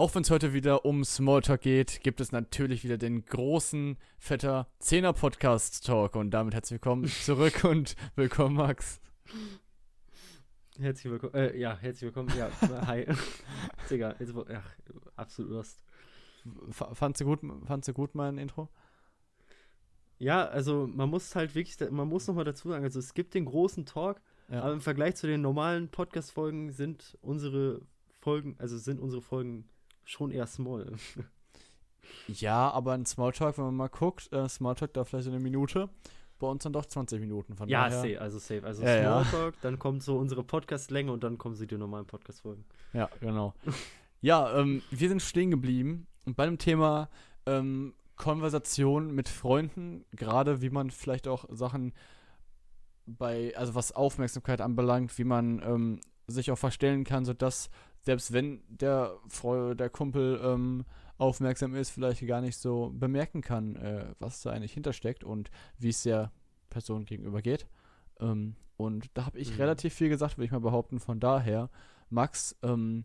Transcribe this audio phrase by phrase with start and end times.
[0.00, 4.66] Auch wenn es heute wieder um Smalltalk geht, gibt es natürlich wieder den großen, fetter
[4.78, 6.16] Zehner Podcast Talk.
[6.16, 8.98] Und damit herzlich willkommen zurück und willkommen, Max.
[10.78, 11.34] Herzlich willkommen.
[11.34, 12.32] Äh, ja, herzlich willkommen.
[12.34, 12.48] Ja,
[12.86, 13.08] hi.
[13.90, 14.62] Digga, jetzt, ja,
[15.16, 15.84] absolut Lust.
[16.70, 18.70] Fandst du gut, fandst du gut mein Intro?
[20.16, 23.44] Ja, also man muss halt wirklich, man muss nochmal dazu sagen, also es gibt den
[23.44, 24.62] großen Talk, ja.
[24.62, 27.82] aber im Vergleich zu den normalen Podcast-Folgen sind unsere
[28.18, 29.68] Folgen, also sind unsere Folgen
[30.10, 30.92] schon eher small.
[32.28, 35.88] ja, aber ein Smalltalk, wenn man mal guckt, äh, Smalltalk da vielleicht eine Minute,
[36.38, 38.00] bei uns dann doch 20 Minuten von Ja, daher.
[38.00, 38.64] safe, also safe.
[38.64, 39.60] Also ja, Smalltalk, ja.
[39.62, 42.64] dann kommt so unsere Podcast-Länge und dann kommen sie die normalen Podcast-Folgen.
[42.92, 43.54] Ja, genau.
[44.20, 47.08] ja, ähm, wir sind stehen geblieben bei dem Thema
[47.46, 51.92] ähm, Konversation mit Freunden, gerade wie man vielleicht auch Sachen
[53.06, 57.70] bei, also was Aufmerksamkeit anbelangt, wie man ähm, sich auch verstellen kann, sodass
[58.02, 60.84] selbst wenn der Freu der Kumpel ähm,
[61.18, 65.90] aufmerksam ist, vielleicht gar nicht so bemerken kann, äh, was da eigentlich hintersteckt und wie
[65.90, 66.32] es der
[66.70, 67.66] Person gegenüber geht.
[68.20, 69.56] Ähm, und da habe ich mhm.
[69.56, 71.00] relativ viel gesagt, würde ich mal behaupten.
[71.00, 71.68] Von daher,
[72.08, 73.04] Max, ähm,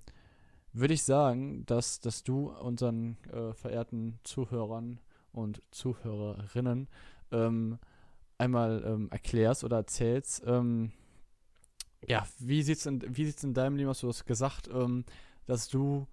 [0.72, 5.00] würde ich sagen, dass, dass du unseren äh, verehrten Zuhörern
[5.32, 6.88] und Zuhörerinnen
[7.32, 7.80] ähm,
[8.38, 10.92] einmal ähm, erklärst oder erzählst, ähm,
[12.08, 14.02] ja, wie sieht's in, wie sieht's in deinem Leben aus?
[14.02, 15.06] Du hast gesagt, ähm,
[15.46, 16.08] dass du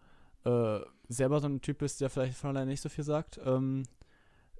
[0.45, 3.41] äh, selber so ein Typ bist, der vielleicht von alleine nicht so viel sagt.
[3.45, 3.85] Ähm,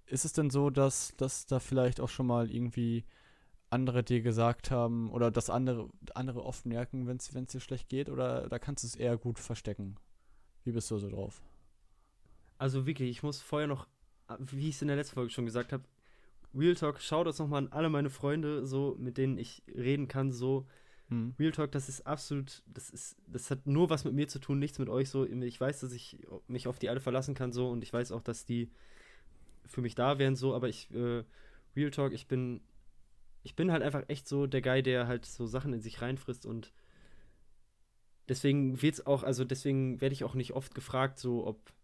[0.07, 3.05] ist es denn so, dass, dass da vielleicht auch schon mal irgendwie
[3.71, 8.11] andere dir gesagt haben oder dass andere, andere oft merken, wenn es dir schlecht geht
[8.11, 9.97] oder da kannst du es eher gut verstecken?
[10.65, 11.43] Wie bist du so drauf?
[12.59, 13.89] Also wirklich, ich muss vorher noch,
[14.39, 15.85] wie ich es in der letzten Folge schon gesagt habe,
[16.55, 20.33] Real Talk, schau das nochmal an alle meine Freunde, so mit denen ich reden kann,
[20.33, 20.67] so
[21.13, 21.35] hm.
[21.39, 24.59] Real Talk, das ist absolut, das ist, das hat nur was mit mir zu tun,
[24.59, 25.27] nichts mit euch so.
[25.27, 28.23] Ich weiß, dass ich mich auf die alle verlassen kann so und ich weiß auch,
[28.23, 28.71] dass die
[29.67, 31.23] für mich da wären so, aber ich, äh,
[31.77, 32.63] Real Talk, ich bin,
[33.43, 36.47] ich bin halt einfach echt so der Guy, der halt so Sachen in sich reinfrisst
[36.47, 36.73] und
[38.29, 41.75] deswegen wird's auch, also deswegen werde ich auch nicht oft gefragt, so ob,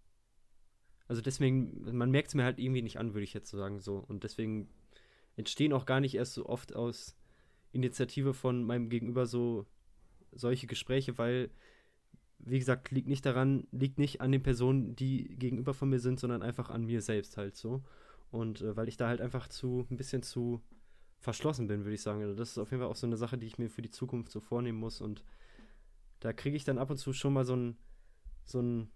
[1.07, 3.99] also deswegen, man merkt es mir halt irgendwie nicht an, würde ich jetzt sagen so
[3.99, 4.71] und deswegen
[5.37, 7.18] entstehen auch gar nicht erst so oft aus
[7.73, 9.67] Initiative von meinem Gegenüber so
[10.33, 11.51] solche Gespräche, weil,
[12.39, 16.21] wie gesagt, liegt nicht daran, liegt nicht an den Personen, die gegenüber von mir sind,
[16.21, 17.83] sondern einfach an mir selbst halt so.
[18.31, 20.63] Und äh, weil ich da halt einfach zu, ein bisschen zu
[21.19, 22.23] verschlossen bin, würde ich sagen.
[22.23, 23.91] Also das ist auf jeden Fall auch so eine Sache, die ich mir für die
[23.91, 25.01] Zukunft so vornehmen muss.
[25.01, 25.25] Und
[26.21, 27.77] da kriege ich dann ab und zu schon mal so ein,
[28.45, 28.91] so ein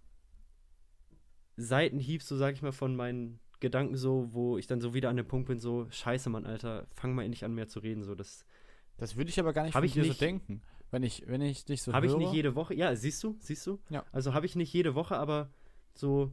[1.57, 5.17] Seitenhieb, so sag ich mal, von meinen Gedanken so, wo ich dann so wieder an
[5.17, 8.03] dem Punkt bin, so, scheiße, Mann, Alter, fang mal endlich an, mehr zu reden.
[8.03, 8.45] So, das
[8.97, 10.61] das würde ich aber gar nicht hab von dir so denken.
[10.91, 12.75] Wenn ich, wenn ich dich so Habe ich nicht jede Woche.
[12.75, 13.79] Ja, siehst du, siehst du?
[13.89, 14.05] Ja.
[14.11, 15.49] Also habe ich nicht jede Woche, aber
[15.95, 16.31] so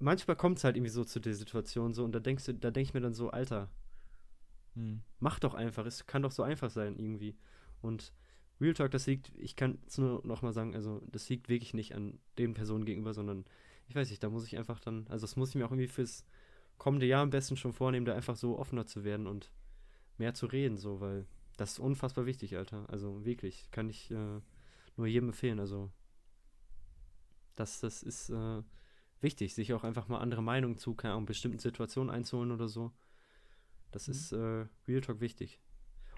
[0.00, 2.70] manchmal kommt es halt irgendwie so zu der Situation so und da denkst du, da
[2.70, 3.70] denke ich mir dann so, Alter,
[4.74, 5.02] hm.
[5.20, 7.36] mach doch einfach, es kann doch so einfach sein irgendwie.
[7.80, 8.12] Und
[8.60, 11.94] Real Talk, das liegt, ich kann es nur nochmal sagen, also das liegt wirklich nicht
[11.94, 13.44] an den Personen gegenüber, sondern
[13.88, 15.88] ich weiß nicht, da muss ich einfach dann, also das muss ich mir auch irgendwie
[15.88, 16.24] fürs
[16.78, 19.50] kommende Jahr am besten schon vornehmen, da einfach so offener zu werden und
[20.18, 21.26] mehr zu reden, so, weil
[21.60, 22.86] das ist unfassbar wichtig, Alter.
[22.88, 24.40] Also wirklich, kann ich äh,
[24.96, 25.60] nur jedem empfehlen.
[25.60, 25.90] Also
[27.54, 28.62] das, das ist äh,
[29.20, 32.92] wichtig, sich auch einfach mal andere Meinungen zu keine Ahnung, bestimmten Situationen einzuholen oder so.
[33.90, 34.12] Das mhm.
[34.12, 35.60] ist äh, Real Talk wichtig.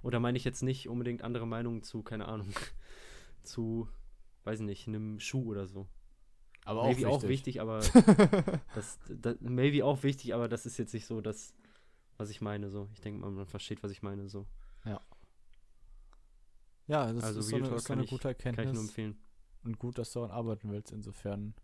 [0.04, 2.54] Oder meine ich jetzt nicht unbedingt andere Meinungen zu, keine Ahnung,
[3.42, 3.88] zu,
[4.44, 5.88] weiß ich nicht, einem Schuh oder so.
[6.64, 7.60] Aber maybe auch wichtig.
[7.60, 11.52] auch wichtig, aber das, das, maybe auch wichtig, aber das ist jetzt nicht so das,
[12.16, 12.70] was ich meine.
[12.70, 14.28] So, ich denke, man versteht, was ich meine.
[14.28, 14.46] So.
[16.86, 17.12] Ja.
[17.12, 18.64] Das also ist so eine, so eine gute Erkenntnis.
[18.64, 19.18] Kann ich nur empfehlen.
[19.64, 21.54] Und gut, dass du daran arbeiten willst, insofern.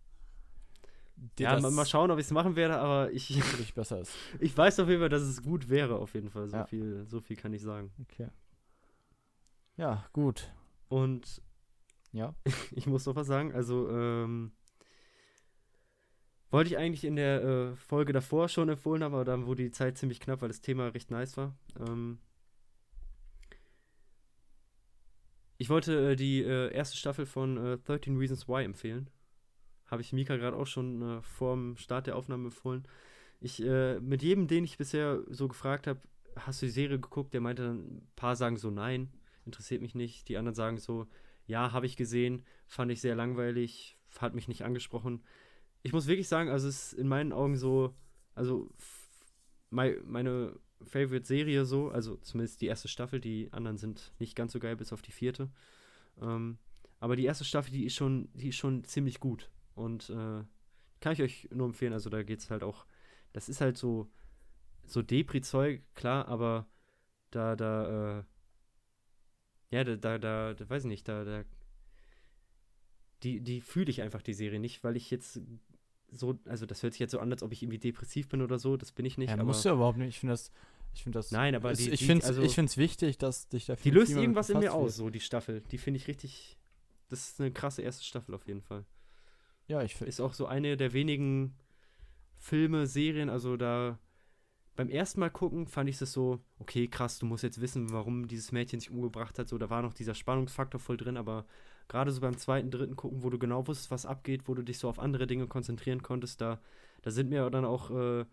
[1.38, 3.30] Ja, mal, mal, schauen, ob ich es machen werde, aber ich.
[3.36, 4.12] Natürlich besser ist.
[4.40, 6.48] Ich weiß auf jeden Fall, dass es gut wäre, auf jeden Fall.
[6.48, 6.66] So, ja.
[6.66, 7.90] viel, so viel kann ich sagen.
[8.02, 8.28] Okay.
[9.76, 10.52] Ja, gut.
[10.88, 11.42] Und.
[12.12, 12.34] Ja.
[12.72, 13.52] ich muss noch was sagen.
[13.52, 14.52] Also, ähm.
[16.50, 19.70] Wollte ich eigentlich in der äh, Folge davor schon empfohlen haben, aber dann wurde die
[19.70, 21.54] Zeit ziemlich knapp, weil das Thema recht nice war.
[21.78, 22.20] Ähm,
[25.58, 29.10] Ich wollte äh, die äh, erste Staffel von äh, 13 Reasons Why empfehlen.
[29.86, 32.86] Habe ich Mika gerade auch schon äh, vor dem Start der Aufnahme empfohlen.
[33.40, 36.00] Ich, äh, mit jedem, den ich bisher so gefragt habe,
[36.36, 37.34] hast du die Serie geguckt?
[37.34, 39.12] Der meinte dann, ein paar sagen so, nein,
[39.44, 40.28] interessiert mich nicht.
[40.28, 41.08] Die anderen sagen so,
[41.46, 45.24] ja, habe ich gesehen, fand ich sehr langweilig, hat mich nicht angesprochen.
[45.82, 47.94] Ich muss wirklich sagen, also es ist in meinen Augen so,
[48.34, 48.70] also
[49.70, 54.76] meine Favorite-Serie so, also zumindest die erste Staffel, die anderen sind nicht ganz so geil,
[54.76, 55.50] bis auf die vierte.
[56.20, 56.58] Ähm,
[57.00, 59.50] aber die erste Staffel, die ist schon, die ist schon ziemlich gut.
[59.74, 60.42] und äh,
[61.00, 61.92] kann ich euch nur empfehlen.
[61.92, 62.84] Also da geht es halt auch,
[63.32, 64.10] das ist halt so,
[64.84, 66.66] so Depri-Zeug, klar, aber
[67.30, 68.24] da, da, äh,
[69.70, 71.44] ja, da, da, da, da, weiß ich nicht, da, da,
[73.22, 75.40] die, die fühle ich einfach, die Serie nicht, weil ich jetzt
[76.10, 78.58] so, also das hört sich jetzt so an, als ob ich irgendwie depressiv bin oder
[78.58, 79.30] so, das bin ich nicht.
[79.30, 80.50] Ja, musst du überhaupt nicht, ich finde das,
[80.94, 81.30] ich finde das.
[81.30, 82.42] Nein, aber die, ich finde es also,
[82.76, 83.82] wichtig, dass dich dafür.
[83.82, 85.62] Die löst irgendwas in mir aus, so die Staffel.
[85.70, 86.58] Die finde ich richtig.
[87.08, 88.84] Das ist eine krasse erste Staffel auf jeden Fall.
[89.66, 90.08] Ja, ich finde.
[90.08, 91.54] Ist auch so eine der wenigen
[92.36, 93.98] Filme, Serien, also da.
[94.76, 98.28] Beim ersten Mal gucken fand ich es so, okay, krass, du musst jetzt wissen, warum
[98.28, 99.48] dieses Mädchen sich umgebracht hat.
[99.48, 101.46] So, da war noch dieser Spannungsfaktor voll drin, aber
[101.88, 104.78] gerade so beim zweiten, dritten gucken, wo du genau wusstest, was abgeht, wo du dich
[104.78, 106.60] so auf andere Dinge konzentrieren konntest, da,
[107.02, 108.24] da sind mir dann auch, äh,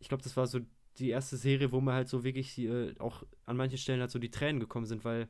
[0.00, 0.60] ich glaube, das war so
[0.98, 4.18] die erste Serie, wo mir halt so wirklich äh, auch an manchen Stellen halt so
[4.18, 5.28] die Tränen gekommen sind, weil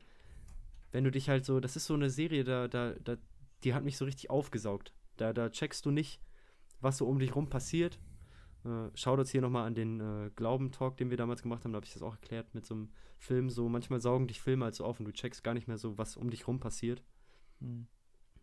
[0.91, 3.17] wenn du dich halt so, das ist so eine Serie, da, da, da,
[3.63, 4.93] die hat mich so richtig aufgesaugt.
[5.17, 6.21] Da, da checkst du nicht,
[6.81, 7.99] was so um dich rum passiert.
[8.65, 11.85] Äh, uns hier nochmal an den äh, Glauben-Talk, den wir damals gemacht haben, da habe
[11.85, 13.49] ich das auch erklärt mit so einem Film.
[13.49, 15.97] So, manchmal saugen dich Filme halt so auf und du checkst gar nicht mehr so,
[15.97, 17.03] was um dich rum passiert.
[17.63, 17.87] Mhm.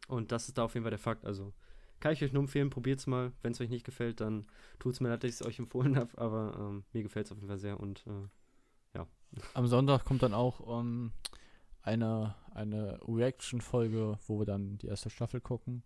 [0.09, 1.25] Und das ist da auf jeden Fall der Fakt.
[1.25, 1.53] Also,
[2.01, 3.33] kann ich euch nur empfehlen, probiert es mal.
[3.43, 4.47] Wenn es euch nicht gefällt, dann
[4.79, 7.33] tut es mir leid, dass ich es euch empfohlen habe, aber ähm, mir gefällt es
[7.33, 9.07] auf jeden Fall sehr und äh, ja.
[9.55, 11.13] Am Sonntag kommt dann auch um, ähm,
[11.83, 15.83] eine, eine Reaction-Folge, wo wir dann die erste Staffel gucken.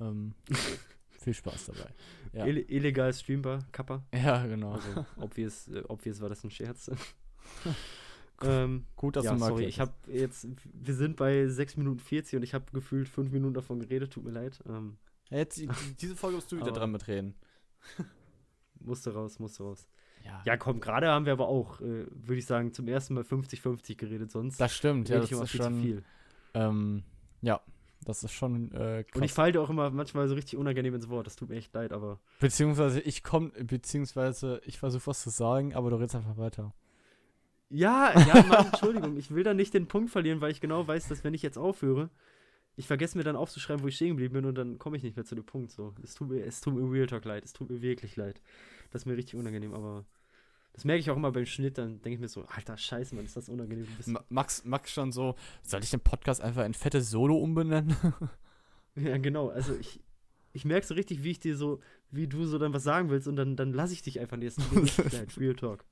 [0.00, 0.34] Ähm,
[1.10, 1.90] viel Spaß dabei.
[2.32, 2.46] Ja.
[2.46, 4.04] Ill illegal streambar, Kappa.
[4.12, 4.72] Ja, genau.
[4.72, 6.90] Also, obvious, äh, obvious war das ein Scherz.
[8.42, 11.98] Ähm, Gut, dass ja, du mal sorry, ich habe jetzt, wir sind bei 6 Minuten
[11.98, 14.62] 40 und ich habe gefühlt 5 Minuten davon geredet, tut mir leid.
[14.68, 14.98] Ähm,
[15.30, 15.60] Jetzt,
[16.00, 17.34] diese Folge musst du wieder dran mitreden.
[18.80, 19.86] musste raus, musste raus.
[20.24, 23.24] Ja, ja komm, gerade haben wir aber auch, äh, würde ich sagen, zum ersten Mal
[23.24, 24.60] 50-50 geredet, sonst.
[24.60, 26.04] Das stimmt, ja, das ist schon viel.
[26.54, 27.02] Ähm,
[27.42, 27.60] ja,
[28.04, 29.16] das ist schon äh, krass.
[29.16, 31.26] Und ich falle dir auch immer manchmal so richtig unangenehm ins Wort.
[31.26, 32.20] Das tut mir echt leid, aber.
[32.40, 36.72] Beziehungsweise ich komme, beziehungsweise ich versuche was zu sagen, aber du redest einfach weiter.
[37.68, 41.08] Ja, ja, Mann, Entschuldigung, ich will da nicht den Punkt verlieren, weil ich genau weiß,
[41.08, 42.10] dass wenn ich jetzt aufhöre,
[42.76, 45.16] ich vergesse mir dann aufzuschreiben, wo ich stehen geblieben bin und dann komme ich nicht
[45.16, 45.72] mehr zu dem Punkt.
[45.72, 48.40] So, es tut mir, es tut mir Real Talk leid, es tut mir wirklich leid.
[48.90, 50.04] Das ist mir richtig unangenehm, aber
[50.74, 53.24] das merke ich auch immer beim Schnitt, dann denke ich mir so, alter Scheiße, Mann,
[53.24, 53.86] ist das unangenehm.
[54.28, 57.96] Max, Max schon so, soll ich den Podcast einfach in fettes Solo umbenennen?
[58.94, 60.00] ja, genau, also ich,
[60.52, 61.80] ich merke so richtig, wie ich dir so,
[62.10, 64.58] wie du so dann was sagen willst und dann, dann lasse ich dich einfach nicht.
[65.38, 65.86] Real Talk.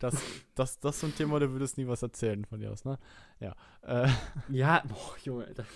[0.00, 0.14] Das,
[0.54, 2.98] das, das ist so ein Thema, da würdest nie was erzählen von dir aus, ne?
[3.38, 3.54] Ja.
[3.82, 4.08] Äh.
[4.48, 5.66] Ja, boah, Junge, Alter.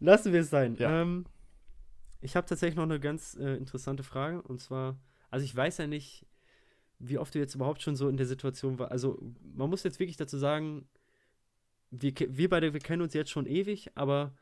[0.00, 0.74] Lassen wir es sein.
[0.76, 1.02] Ja.
[1.02, 1.26] Ähm,
[2.22, 4.40] ich habe tatsächlich noch eine ganz äh, interessante Frage.
[4.40, 4.98] Und zwar,
[5.28, 6.26] also ich weiß ja nicht,
[6.98, 8.92] wie oft du jetzt überhaupt schon so in der Situation warst.
[8.92, 9.20] Also
[9.54, 10.88] man muss jetzt wirklich dazu sagen,
[11.90, 14.34] wir, wir beide, wir kennen uns jetzt schon ewig, aber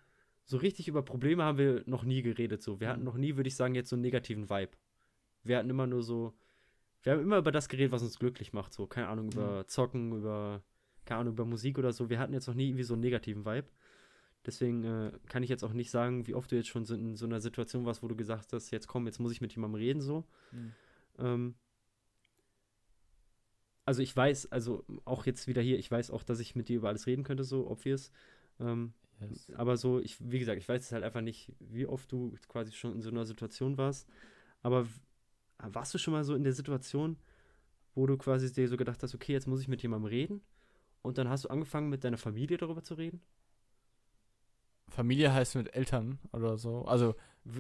[0.45, 2.63] so richtig über Probleme haben wir noch nie geredet.
[2.63, 2.79] So.
[2.79, 3.07] Wir hatten mhm.
[3.07, 4.73] noch nie, würde ich sagen, jetzt so einen negativen Vibe.
[5.43, 6.35] Wir hatten immer nur so,
[7.03, 8.73] wir haben immer über das geredet, was uns glücklich macht.
[8.73, 9.69] So, keine Ahnung, über mhm.
[9.69, 10.63] Zocken, über,
[11.05, 12.11] keine Ahnung, über Musik oder so.
[12.11, 13.69] Wir hatten jetzt noch nie irgendwie so einen negativen Vibe.
[14.47, 17.17] Deswegen äh, kann ich jetzt auch nicht sagen, wie oft du jetzt schon so in
[17.17, 19.81] so einer Situation warst, wo du gesagt hast, jetzt komm, jetzt muss ich mit jemandem
[19.81, 20.25] reden, so.
[20.53, 20.73] Mhm.
[21.19, 21.55] Ähm,
[23.85, 26.77] also ich weiß, also auch jetzt wieder hier, ich weiß auch, dass ich mit dir
[26.77, 28.13] über alles reden könnte, so obvious.
[28.61, 29.51] Ähm, yes.
[29.55, 32.73] Aber so, ich, wie gesagt, ich weiß es halt einfach nicht, wie oft du quasi
[32.73, 34.07] schon in so einer Situation warst.
[34.63, 34.87] Aber
[35.59, 37.17] warst du schon mal so in der Situation,
[37.95, 40.41] wo du quasi dir so gedacht hast, okay, jetzt muss ich mit jemandem reden?
[41.03, 43.21] Und dann hast du angefangen, mit deiner Familie darüber zu reden?
[44.89, 46.85] Familie heißt mit Eltern oder so.
[46.85, 47.15] Also,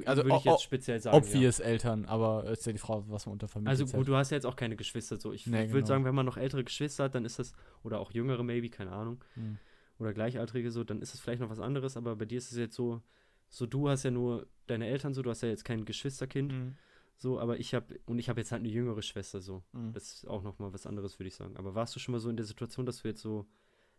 [0.04, 1.16] also würde ich jetzt speziell sagen.
[1.16, 1.66] Obvious ja.
[1.66, 4.36] Eltern, aber ist ja die Frage, was man unter Familie Also gut, du hast ja
[4.36, 5.18] jetzt auch keine Geschwister.
[5.18, 5.86] So, ich nee, würde genau.
[5.86, 7.52] sagen, wenn man noch ältere Geschwister hat, dann ist das,
[7.82, 9.22] oder auch jüngere maybe, keine Ahnung.
[9.34, 9.58] Hm.
[9.98, 12.58] Oder gleichaltrige so, dann ist es vielleicht noch was anderes, aber bei dir ist es
[12.58, 13.02] jetzt so,
[13.48, 16.52] so du hast ja nur deine Eltern so, du hast ja jetzt kein Geschwisterkind.
[16.52, 16.76] Hm.
[17.20, 19.64] So, aber ich habe, und ich habe jetzt halt eine jüngere Schwester, so.
[19.72, 19.92] Mhm.
[19.92, 21.56] Das ist auch nochmal was anderes, würde ich sagen.
[21.56, 23.46] Aber warst du schon mal so in der Situation, dass du jetzt so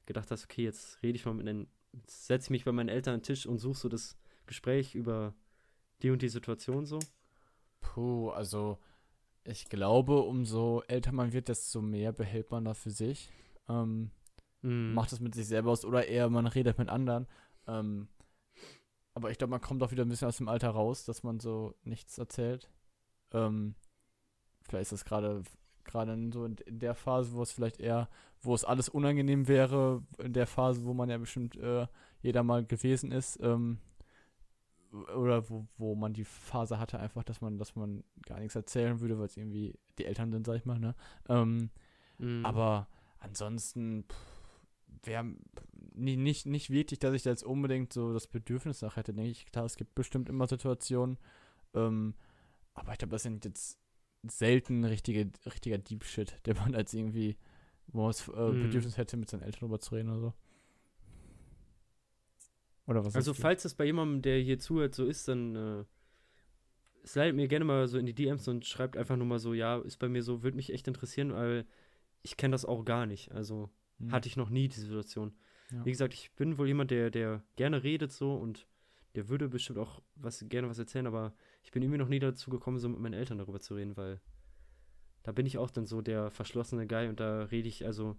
[0.05, 1.67] gedacht hast, okay, jetzt rede ich mal mit einem,
[2.07, 5.35] setze ich mich bei meinen Eltern an den Tisch und suche so das Gespräch über
[6.01, 6.99] die und die Situation so?
[7.81, 8.79] Puh, also
[9.43, 13.29] ich glaube, umso älter man wird, desto mehr behält man da für sich.
[13.67, 14.11] Ähm,
[14.61, 14.93] mm.
[14.93, 17.27] Macht es mit sich selber aus oder eher man redet mit anderen.
[17.67, 18.07] Ähm,
[19.13, 21.41] aber ich glaube, man kommt auch wieder ein bisschen aus dem Alter raus, dass man
[21.41, 22.69] so nichts erzählt.
[23.33, 23.75] Ähm,
[24.63, 25.43] vielleicht ist das gerade
[25.83, 28.09] gerade so in, in, der Phase, wo es vielleicht eher,
[28.41, 31.87] wo es alles unangenehm wäre, in der Phase, wo man ja bestimmt äh,
[32.21, 33.79] jeder mal gewesen ist, ähm,
[34.91, 38.99] oder wo, wo man die Phase hatte einfach, dass man, dass man gar nichts erzählen
[38.99, 40.95] würde, weil es irgendwie die Eltern sind, sag ich mal, ne?
[41.27, 41.69] Ähm,
[42.17, 42.45] mm.
[42.45, 42.87] Aber
[43.19, 44.05] ansonsten,
[45.03, 45.25] wäre
[45.93, 49.31] nicht, nicht, nicht wirklich, dass ich da jetzt unbedingt so das Bedürfnis nach hätte, denke
[49.31, 49.45] ich.
[49.45, 51.17] Klar, es gibt bestimmt immer Situationen,
[51.73, 52.15] ähm,
[52.79, 53.79] aber ich glaube, das sind jetzt
[54.23, 57.37] selten richtige, richtiger Deep Shit, der man als irgendwie,
[57.87, 58.63] wo man das äh, hm.
[58.63, 60.33] Bedürfnis hätte, mit seinen Eltern drüber zu reden oder so.
[62.87, 63.15] Oder was?
[63.15, 65.83] Also, falls das bei jemandem, der hier zuhört, so ist, dann äh,
[67.05, 69.79] slidet mir gerne mal so in die DMs und schreibt einfach nur mal so, ja,
[69.79, 71.65] ist bei mir so, würde mich echt interessieren, weil
[72.23, 73.31] ich kenne das auch gar nicht.
[73.31, 73.69] Also
[73.99, 74.11] hm.
[74.11, 75.33] hatte ich noch nie die Situation.
[75.71, 75.85] Ja.
[75.85, 78.67] Wie gesagt, ich bin wohl jemand, der, der gerne redet so und
[79.15, 82.49] der würde bestimmt auch was, gerne was erzählen, aber ich bin irgendwie noch nie dazu
[82.49, 84.21] gekommen, so mit meinen Eltern darüber zu reden, weil
[85.23, 88.17] da bin ich auch dann so der verschlossene Guy und da rede ich also,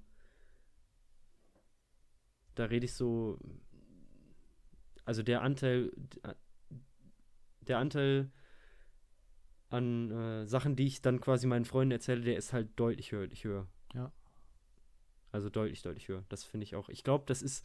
[2.54, 3.38] da rede ich so,
[5.04, 5.92] also der Anteil,
[7.60, 8.30] der Anteil
[9.70, 13.28] an äh, Sachen, die ich dann quasi meinen Freunden erzähle, der ist halt deutlich höher.
[13.42, 13.68] höher.
[13.94, 14.12] Ja.
[15.32, 16.24] Also deutlich, deutlich höher.
[16.28, 16.88] Das finde ich auch.
[16.88, 17.64] Ich glaube, das ist,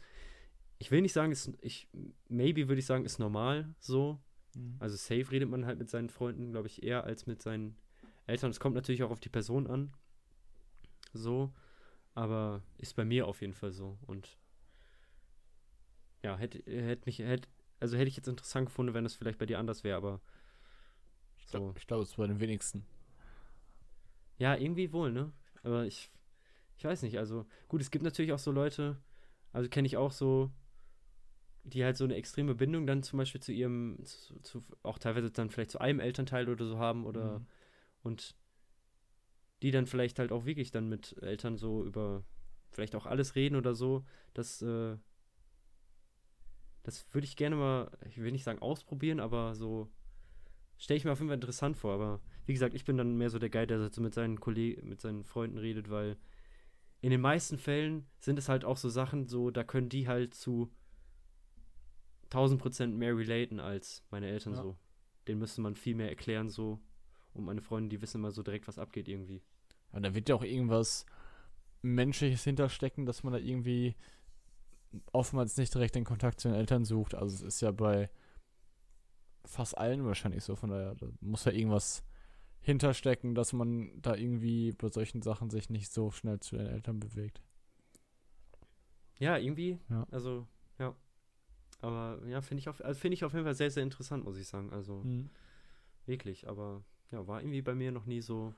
[0.78, 1.88] ich will nicht sagen, ist, ich,
[2.28, 4.20] maybe würde ich sagen, ist normal so.
[4.54, 4.76] Mhm.
[4.78, 7.76] Also safe redet man halt mit seinen Freunden, glaube ich, eher als mit seinen
[8.26, 8.50] Eltern.
[8.50, 9.92] Es kommt natürlich auch auf die Person an.
[11.12, 11.52] So.
[12.14, 13.98] Aber ist bei mir auf jeden Fall so.
[14.06, 14.38] Und
[16.22, 19.46] ja, hätte, hätte mich, hätte, also hätte ich jetzt interessant gefunden, wenn es vielleicht bei
[19.46, 20.20] dir anders wäre, aber
[21.46, 21.72] so.
[21.76, 22.84] Ich glaube, es ist bei den wenigsten.
[24.38, 25.32] Ja, irgendwie wohl, ne?
[25.62, 26.10] Aber ich,
[26.76, 29.00] ich weiß nicht, also gut, es gibt natürlich auch so Leute,
[29.52, 30.50] also kenne ich auch so,
[31.66, 35.30] die halt so eine extreme Bindung dann zum Beispiel zu ihrem, zu, zu, auch teilweise
[35.30, 37.46] dann vielleicht zu einem Elternteil oder so haben oder mhm.
[38.02, 38.36] und
[39.62, 42.24] die dann vielleicht halt auch wirklich dann mit Eltern so über
[42.70, 44.04] vielleicht auch alles reden oder so,
[44.34, 44.96] das, äh,
[46.82, 49.90] das würde ich gerne mal, ich will nicht sagen ausprobieren, aber so
[50.78, 51.94] stelle ich mir auf jeden Fall interessant vor.
[51.94, 54.88] Aber wie gesagt, ich bin dann mehr so der Guy, der so mit seinen Kollegen,
[54.88, 56.16] mit seinen Freunden redet, weil
[57.00, 60.34] in den meisten Fällen sind es halt auch so Sachen, so, da können die halt
[60.34, 60.70] zu
[62.26, 64.62] 1000 Prozent mehr relaten als meine Eltern ja.
[64.62, 64.76] so.
[65.28, 66.80] Den müsste man viel mehr erklären, so.
[67.34, 69.42] Und meine Freunde, die wissen immer so direkt, was abgeht irgendwie.
[69.92, 71.06] Und da wird ja auch irgendwas
[71.82, 73.94] Menschliches hinterstecken, dass man da irgendwie
[75.12, 77.14] oftmals nicht direkt den Kontakt zu den Eltern sucht.
[77.14, 78.10] Also es ist ja bei
[79.44, 80.56] fast allen wahrscheinlich so.
[80.56, 82.04] Von daher da muss ja irgendwas
[82.60, 86.98] hinterstecken, dass man da irgendwie bei solchen Sachen sich nicht so schnell zu den Eltern
[86.98, 87.40] bewegt.
[89.18, 89.78] Ja, irgendwie.
[89.88, 90.06] Ja.
[90.10, 90.46] Also.
[91.86, 94.36] Aber ja, finde ich, auf, also find ich auf jeden Fall sehr, sehr interessant, muss
[94.38, 94.72] ich sagen.
[94.72, 95.30] Also, mhm.
[96.04, 96.48] wirklich.
[96.48, 98.52] Aber ja, war irgendwie bei mir noch nie so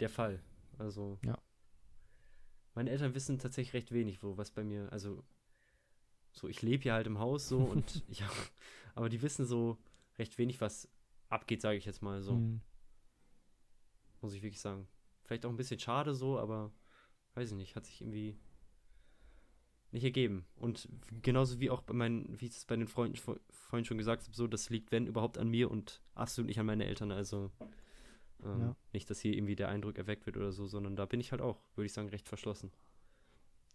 [0.00, 0.42] der Fall.
[0.76, 1.38] Also, ja.
[2.74, 5.22] Meine Eltern wissen tatsächlich recht wenig, wo was bei mir, also
[6.32, 8.28] so, ich lebe hier halt im Haus so und ja,
[8.96, 9.78] aber die wissen so
[10.18, 10.88] recht wenig, was
[11.28, 12.34] abgeht, sage ich jetzt mal so.
[12.34, 12.60] Mhm.
[14.20, 14.88] Muss ich wirklich sagen.
[15.22, 16.72] Vielleicht auch ein bisschen schade so, aber
[17.34, 18.36] weiß ich nicht, hat sich irgendwie
[19.92, 20.46] nicht ergeben.
[20.56, 20.88] Und
[21.22, 24.36] genauso wie auch bei meinen, wie ich es bei den Freunden vorhin schon gesagt habe,
[24.36, 27.10] so, das liegt, wenn überhaupt, an mir und absolut nicht an meine Eltern.
[27.10, 27.50] Also
[28.44, 28.76] ähm, ja.
[28.92, 31.42] nicht, dass hier irgendwie der Eindruck erweckt wird oder so, sondern da bin ich halt
[31.42, 32.70] auch, würde ich sagen, recht verschlossen.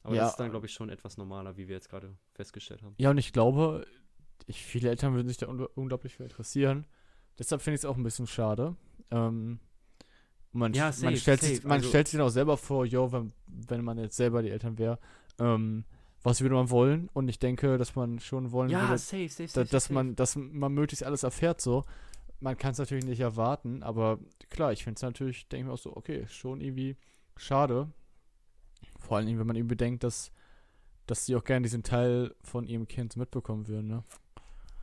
[0.04, 0.24] Aber ja.
[0.24, 2.94] das ist dann, glaube ich, schon etwas normaler, wie wir jetzt gerade festgestellt haben.
[2.98, 3.88] Ja, und ich glaube,
[4.46, 6.86] ich, viele Eltern würden sich da un unglaublich für interessieren.
[7.40, 8.76] Deshalb finde ich es auch ein bisschen schade.
[9.12, 9.60] Ähm,
[10.52, 11.56] man, ja, safe, man, stellt, safe.
[11.56, 14.42] Sich, man also, stellt sich dann auch selber vor, yo, wenn, wenn man jetzt selber
[14.42, 15.00] die Eltern wäre,
[15.40, 15.84] ähm,
[16.26, 17.08] was würde man wollen?
[17.14, 20.36] Und ich denke, dass man schon wollen ja, würde, safe, safe, da, dass man, dass
[20.36, 21.86] man möglichst alles erfährt so.
[22.40, 25.74] Man kann es natürlich nicht erwarten, aber klar, ich finde es natürlich, denke ich mir
[25.74, 26.98] auch so, okay, schon irgendwie
[27.38, 27.92] schade,
[29.00, 30.32] vor allem, wenn man eben bedenkt, dass,
[31.06, 34.04] dass sie auch gerne diesen Teil von ihrem Kind mitbekommen würden, ne?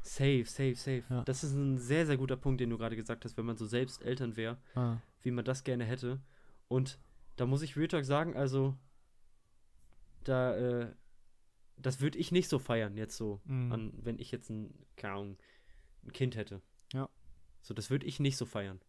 [0.03, 1.03] Safe, safe, safe.
[1.11, 1.25] Ja.
[1.25, 3.67] Das ist ein sehr, sehr guter Punkt, den du gerade gesagt hast, wenn man so
[3.67, 4.97] selbst Eltern wäre, ah.
[5.23, 6.21] wie man das gerne hätte.
[6.69, 6.99] Und
[7.37, 8.75] da muss ich Real Talk sagen, also
[10.25, 10.93] da, äh,
[11.77, 13.73] das würde ich nicht so feiern, jetzt so, mhm.
[13.73, 15.39] an, wenn ich jetzt ein, keine Ahnung,
[16.05, 16.63] ein Kind hätte.
[16.93, 17.09] Ja.
[17.61, 18.81] So, das würde ich nicht so feiern.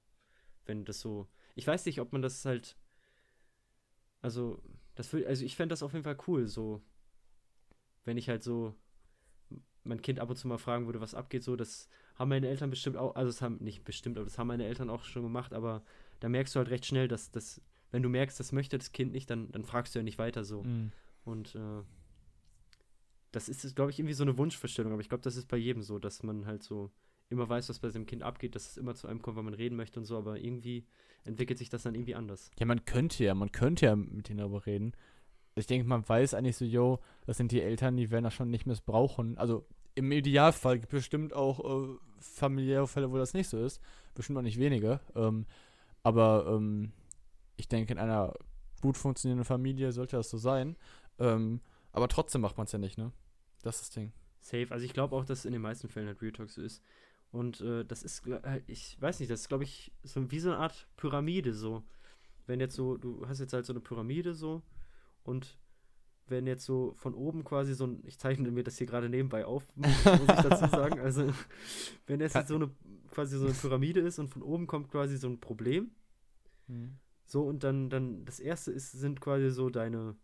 [0.66, 1.28] Wenn das so.
[1.56, 2.78] Ich weiß nicht, ob man das halt.
[4.22, 4.62] Also,
[4.96, 6.82] das will, also ich fände das auf jeden Fall cool, so,
[8.06, 8.76] wenn ich halt so
[9.84, 12.70] mein Kind ab und zu mal fragen würde, was abgeht, so, das haben meine Eltern
[12.70, 15.54] bestimmt auch, also das haben, nicht bestimmt, aber das haben meine Eltern auch schon gemacht,
[15.54, 15.84] aber
[16.22, 17.62] da merkst du halt recht schnell, dass das,
[17.92, 20.46] wenn du merkst, das möchte das Kind nicht, dann, dann fragst du ja nicht weiter
[20.46, 20.64] so.
[20.64, 20.92] Mhm.
[21.26, 21.84] Und äh,
[23.34, 25.84] das ist, glaube ich, irgendwie so eine Wunschvorstellung, aber ich glaube, das ist bei jedem
[25.84, 26.92] so, dass man halt so
[27.30, 29.54] immer weiß, was bei seinem Kind abgeht, dass es immer zu einem kommt, wenn man
[29.56, 30.86] reden möchte und so, aber irgendwie
[31.26, 32.52] entwickelt sich das dann irgendwie anders.
[32.60, 34.94] Ja, man könnte ja, man könnte ja mit ihnen darüber reden.
[35.56, 38.50] Ich denke, man weiß eigentlich so, yo, das sind die Eltern, die werden das schon
[38.50, 39.38] nicht missbrauchen.
[39.38, 43.82] Also im Idealfall gibt es bestimmt auch äh, familiäre Fälle, wo das nicht so ist.
[44.16, 45.00] Bestimmt auch nicht wenige.
[45.16, 45.46] Ähm,
[46.02, 46.92] aber ähm,
[47.58, 48.34] ich denke, in einer
[48.82, 50.76] gut funktionierenden Familie sollte das so sein.
[51.20, 51.62] Ähm,
[51.92, 53.12] Aber trotzdem macht man es ja nicht, ne?
[53.64, 54.14] Das ist das Ding.
[54.40, 54.68] Safe.
[54.70, 56.84] Also ich glaube auch, dass es in den meisten Fällen halt Real Talk so ist.
[57.32, 60.52] Und äh, das ist, halt, ich weiß nicht, das ist, glaube ich, so wie so
[60.52, 61.84] eine Art Pyramide so.
[62.46, 64.62] Wenn jetzt so, du hast jetzt halt so eine Pyramide so
[65.24, 65.58] und
[66.28, 69.46] wenn jetzt so von oben quasi so ein, ich zeichne mir das hier gerade nebenbei
[69.46, 71.34] auf, muss ich dazu sagen, also
[72.06, 72.70] wenn jetzt, jetzt so eine,
[73.12, 75.92] quasi so eine Pyramide ist und von oben kommt quasi so ein Problem,
[76.68, 76.98] mhm.
[77.26, 80.16] so und dann, dann, das erste ist, sind quasi so deine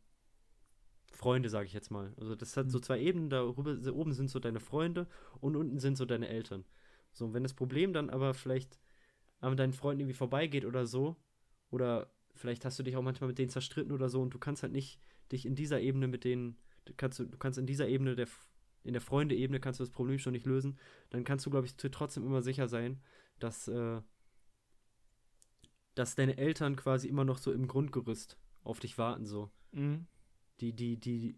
[1.12, 2.14] Freunde, sage ich jetzt mal.
[2.18, 2.70] Also das hat mhm.
[2.72, 5.08] so zwei Ebenen, darüber, oben sind so deine Freunde
[5.42, 6.66] und unten sind so deine Eltern.
[7.14, 8.80] So, und wenn das Problem dann aber vielleicht
[9.40, 11.16] an deinen Freunden irgendwie vorbeigeht oder so,
[11.72, 14.64] oder vielleicht hast du dich auch manchmal mit denen zerstritten oder so und du kannst
[14.64, 15.00] halt nicht
[15.32, 18.28] dich in dieser Ebene mit denen, du kannst, du kannst in dieser Ebene, der,
[18.84, 21.76] in der Freunde-Ebene kannst du das Problem schon nicht lösen, dann kannst du, glaube ich,
[21.76, 23.02] trotzdem immer sicher sein,
[23.40, 24.02] dass, äh,
[25.96, 29.52] dass deine Eltern quasi immer noch so im Grundgerüst auf dich warten, so.
[29.72, 30.08] Mhm.
[30.62, 31.38] Die, die, die,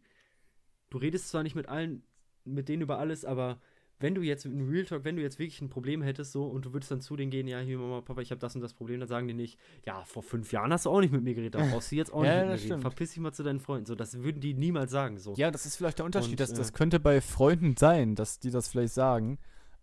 [0.90, 2.04] du redest zwar nicht mit allen,
[2.44, 3.60] mit denen über alles, aber
[4.02, 6.66] wenn du jetzt in Real Talk, wenn du jetzt wirklich ein Problem hättest so und
[6.66, 8.74] du würdest dann zu denen gehen, ja, hier Mama, Papa, ich habe das und das
[8.74, 11.36] Problem, dann sagen die nicht, ja, vor fünf Jahren hast du auch nicht mit mir
[11.36, 12.82] geredet, dann brauchst du jetzt auch ja, nicht mit mir reden.
[12.82, 13.86] Verpiss dich mal zu deinen Freunden.
[13.86, 15.20] So, das würden die niemals sagen.
[15.20, 15.34] So.
[15.36, 16.32] Ja, das ist vielleicht der Unterschied.
[16.32, 19.38] Und, das, das äh, könnte bei Freunden sein, dass die das vielleicht sagen.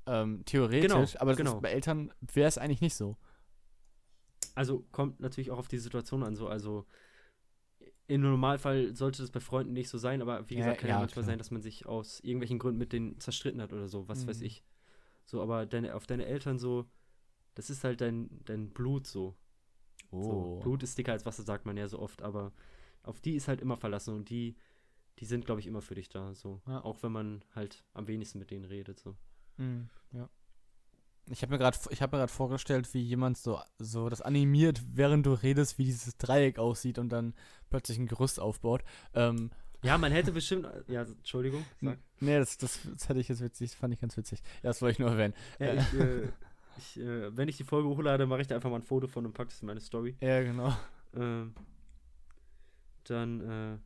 [0.07, 1.61] Ähm, theoretisch, genau, aber genau.
[1.61, 3.17] bei Eltern wäre es eigentlich nicht so.
[4.55, 6.87] Also kommt natürlich auch auf die Situation an, so, also
[8.09, 10.95] im Normalfall sollte das bei Freunden nicht so sein, aber wie gesagt, ja, kann ja,
[10.97, 11.33] ja manchmal klar.
[11.33, 14.29] sein, dass man sich aus irgendwelchen Gründen mit denen zerstritten hat oder so, was mhm.
[14.29, 14.65] weiß ich.
[15.27, 16.87] So, aber deine, auf deine Eltern so,
[17.55, 19.37] das ist halt dein, dein Blut so.
[20.11, 20.23] Oh.
[20.23, 20.61] so.
[20.63, 22.53] Blut ist dicker als Wasser, sagt man ja so oft, aber
[23.03, 24.57] auf die ist halt immer verlassen und die,
[25.19, 26.63] die sind, glaube ich, immer für dich da, so.
[26.67, 26.83] Ja.
[26.83, 29.17] Auch wenn man halt am wenigsten mit denen redet, so.
[29.59, 29.91] Mhm.
[30.13, 30.31] Ja.
[31.31, 35.33] Ich habe mir gerade hab mir vorgestellt, wie jemand so, so das animiert, während du
[35.33, 37.35] redest, wie dieses Dreieck aussieht und dann
[37.71, 38.83] plötzlich ein Gerüst aufbaut.
[39.15, 39.51] Ähm,
[39.83, 40.67] ja, man hätte bestimmt.
[40.89, 41.65] Ja, Entschuldigung.
[41.81, 41.99] Sag.
[42.21, 44.41] Nee, das, das, das hätte ich jetzt witzig, das fand ich ganz witzig.
[44.63, 45.35] Ja, das wollte ich nur erwähnen.
[45.59, 46.29] Ja, ich, äh,
[46.79, 49.25] ich, äh, wenn ich die Folge hochlade, mache ich da einfach mal ein Foto von
[49.25, 50.17] und packe das in meine Story.
[50.21, 50.77] Ja, genau.
[51.15, 51.55] Ähm,
[53.05, 53.81] dann,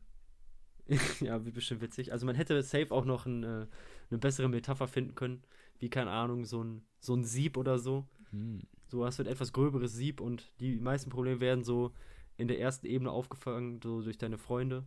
[0.87, 2.11] äh, ja, wie bestimmt witzig.
[2.11, 3.67] Also man hätte safe auch noch ein, äh,
[4.09, 5.43] eine bessere Metapher finden können
[5.79, 8.07] wie, keine Ahnung, so ein, so ein Sieb oder so.
[8.31, 8.61] Hm.
[8.87, 11.93] So hast du ein etwas gröberes Sieb und die meisten Probleme werden so
[12.37, 14.85] in der ersten Ebene aufgefangen, so durch deine Freunde.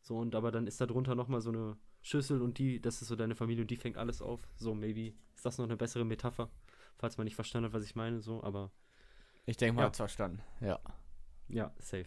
[0.00, 3.08] So, und aber dann ist da drunter nochmal so eine Schüssel und die, das ist
[3.08, 4.40] so deine Familie und die fängt alles auf.
[4.56, 6.50] So, maybe ist das noch eine bessere Metapher,
[6.96, 8.70] falls man nicht verstanden hat, was ich meine, so, aber.
[9.46, 9.86] Ich denke, man ja.
[9.88, 10.78] hat verstanden, ja.
[11.48, 12.06] Ja, safe.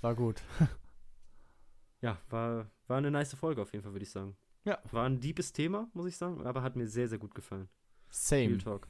[0.00, 0.42] War gut.
[2.00, 4.36] ja, war, war eine nice Folge auf jeden Fall, würde ich sagen.
[4.66, 4.78] Ja.
[4.90, 7.68] War ein deepes Thema, muss ich sagen, aber hat mir sehr, sehr gut gefallen.
[8.10, 8.48] Same.
[8.48, 8.88] Real Talk.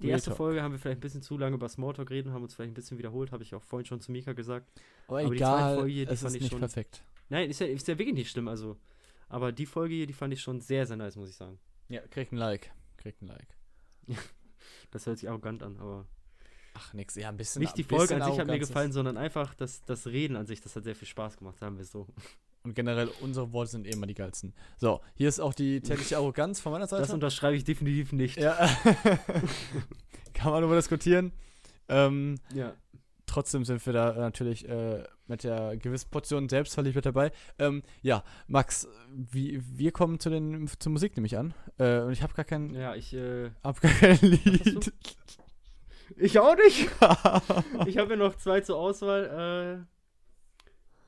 [0.00, 0.38] Die Real erste Talk.
[0.38, 2.74] Folge haben wir vielleicht ein bisschen zu lange über Smalltalk reden, haben uns vielleicht ein
[2.74, 4.72] bisschen wiederholt, habe ich auch vorhin schon zu Mika gesagt.
[5.08, 6.60] Aber, aber egal, die Folge hier, die es fand ist ich nicht schon.
[6.60, 7.04] perfekt.
[7.28, 8.78] Nein, ist ja, ist ja wirklich nicht schlimm, also.
[9.28, 11.58] Aber die Folge hier, die fand ich schon sehr, sehr nice, muss ich sagen.
[11.88, 12.72] Ja, kriegt ein Like.
[12.96, 13.56] Kriegt ein Like.
[14.90, 16.06] das hört sich arrogant an, aber.
[16.72, 17.60] Ach, nix, ja, ein bisschen.
[17.60, 20.62] Nicht die Folge an sich hat mir gefallen, sondern einfach das, das Reden an sich,
[20.62, 22.06] das hat sehr viel Spaß gemacht, sagen wir so.
[22.62, 24.52] Und generell, unsere Worte sind eh immer die geilsten.
[24.76, 27.02] So, hier ist auch die tägliche Arroganz von meiner Seite.
[27.02, 28.36] Das unterschreibe ich definitiv nicht.
[28.36, 28.54] Ja.
[30.34, 31.32] Kann man darüber diskutieren.
[31.88, 32.74] Ähm, ja.
[33.24, 37.32] Trotzdem sind wir da natürlich äh, mit der gewissen Portion Selbstverliebt mit dabei.
[37.58, 41.54] Ähm, ja, Max, wie, wir kommen zu den, zur Musik nämlich an.
[41.78, 42.74] Äh, und ich habe gar kein.
[42.74, 43.14] Ja, ich.
[43.14, 44.92] Äh, hab gar kein Lied.
[46.16, 46.90] Ich auch nicht.
[47.86, 49.86] ich habe ja noch zwei zur Auswahl.
[49.86, 49.99] Äh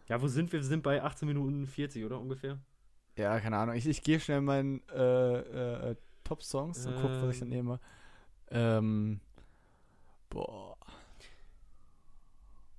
[0.09, 0.61] ja, wo sind wir?
[0.61, 2.59] Wir sind bei 18 Minuten 40, oder ungefähr?
[3.17, 3.75] Ja, keine Ahnung.
[3.75, 7.01] Ich, ich gehe schnell in meinen äh, äh, Top-Songs und ähm.
[7.01, 7.81] gucke, was ich dann nehme.
[8.51, 9.21] Ähm,
[10.31, 10.77] boah.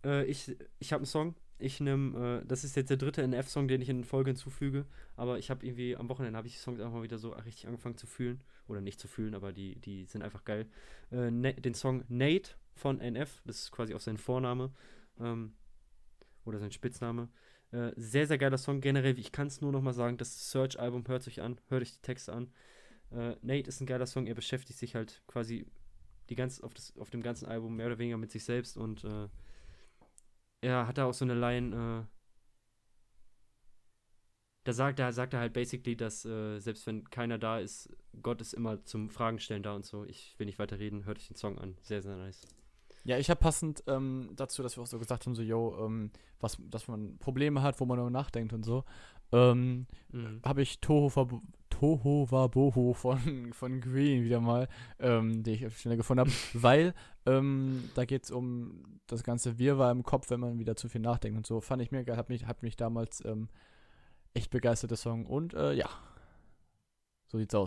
[0.04, 1.36] Äh, ich ich habe einen Song.
[1.60, 4.86] Ich nehme, äh, das ist jetzt der dritte NF-Song, den ich in Folge hinzufüge.
[5.16, 7.68] Aber ich habe irgendwie, am Wochenende habe ich die Songs einfach mal wieder so richtig
[7.68, 8.44] angefangen zu fühlen.
[8.68, 10.68] Oder nicht zu fühlen, aber die, die sind einfach geil.
[11.12, 14.72] Äh, den Song Nate von NF, das ist quasi auch sein Vorname.
[15.20, 15.54] Ähm,
[16.46, 17.30] oder sein Spitzname.
[17.72, 18.82] Äh, sehr, sehr geiler Song.
[18.82, 22.02] Generell, ich kann es nur nochmal sagen, das Search-Album hört sich an, hört euch die
[22.02, 22.52] Texte an.
[23.12, 25.66] Äh, Nate ist ein geiler Song, er beschäftigt sich halt quasi
[26.30, 29.04] die ganz, auf, das, auf dem ganzen Album mehr oder weniger mit sich selbst und
[29.04, 29.28] äh,
[30.62, 32.06] er hat da auch so eine Line, äh,
[34.64, 37.90] da sagt er, sagt er halt basically, dass äh, selbst wenn keiner da ist,
[38.22, 40.06] Gott ist immer zum Fragen stellen da und so.
[40.06, 41.76] Ich will nicht weiter reden, hört euch den Song an.
[41.82, 42.48] Sehr, sehr nice.
[43.06, 46.12] Ja, ich habe passend ähm, dazu, dass wir auch so gesagt haben, so, yo, ähm,
[46.40, 48.86] was, dass man Probleme hat, wo man darüber nachdenkt und so,
[49.34, 50.42] ähm, mhm.
[50.46, 51.12] habe ich Toho,
[51.70, 56.94] Toho Waboho von, von Green wieder mal, ähm, den ich schnell gefunden habe, weil
[57.26, 61.02] ähm, da geht es um das ganze Wirrwarr im Kopf, wenn man wieder zu viel
[61.02, 61.60] nachdenkt und so.
[61.60, 63.50] Fand ich mir geil, hat mich, hat mich damals ähm,
[64.34, 65.26] echt begeistert, der Song.
[65.26, 65.90] Und äh, ja,
[67.28, 67.62] so sieht's aus.